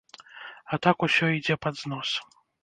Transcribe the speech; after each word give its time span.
А 0.71 0.79
так 0.85 1.05
усё 1.09 1.29
ідзе 1.37 1.59
пад 1.67 1.79
знос. 1.83 2.09